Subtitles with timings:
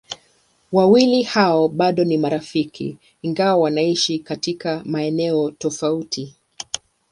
[0.71, 6.35] Wawili hao bado ni marafiki ingawa wanaishi katika maeneo tofauti.